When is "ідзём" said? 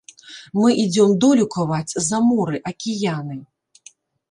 0.83-1.11